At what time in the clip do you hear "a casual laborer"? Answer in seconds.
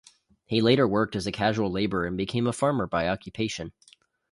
1.27-2.07